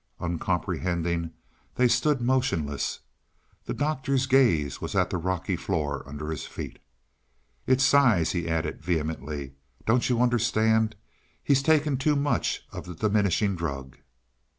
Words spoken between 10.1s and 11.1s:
understand?